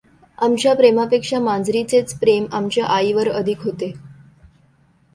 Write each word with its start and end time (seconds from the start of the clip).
आमच्या 0.37 0.73
प्रेमापेक्षा 0.73 1.39
मांजरीचेच 1.39 2.13
प्रेम 2.19 2.45
आमच्या 2.51 2.85
आईवर 2.85 3.29
अधिक 3.31 3.61
होते. 3.63 3.93